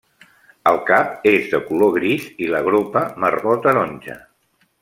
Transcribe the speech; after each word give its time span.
El 0.71 0.79
cap 0.87 1.27
és 1.33 1.45
de 1.51 1.59
color 1.67 1.93
gris 1.99 2.27
i 2.47 2.51
la 2.57 2.65
gropa 2.71 3.07
marró 3.25 3.57
taronja. 3.67 4.21